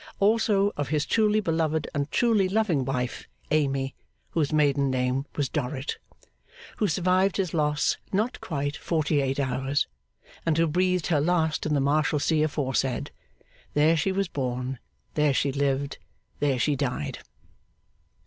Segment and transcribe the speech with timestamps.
[0.19, 3.93] Also of his truly beloved and truly loving wife, AMY,
[4.31, 5.99] whose maiden name was DORRIT,
[6.77, 9.85] Who survived his loss not quite forty eight hours,
[10.43, 13.11] And who breathed her last in the Marshalsea aforesaid.
[13.75, 14.79] There she was born,
[15.13, 15.99] There she lived,
[16.39, 17.19] There she died.